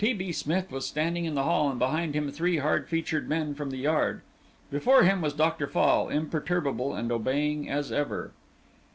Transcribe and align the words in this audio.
T. 0.03 0.13
B. 0.13 0.31
Smith 0.31 0.71
was 0.71 0.87
standing 0.87 1.25
in 1.25 1.35
the 1.35 1.43
hall, 1.43 1.69
and 1.69 1.77
behind 1.77 2.15
him 2.15 2.31
three 2.31 2.57
hard 2.57 2.89
featured 2.89 3.29
men 3.29 3.53
from 3.53 3.69
the 3.69 3.77
Yard. 3.77 4.21
Before 4.71 5.03
him 5.03 5.21
was 5.21 5.31
Dr. 5.31 5.67
Fall, 5.67 6.09
imperturbable 6.09 6.95
and 6.95 7.11
obeying 7.11 7.69
as 7.69 7.91
ever. 7.91 8.31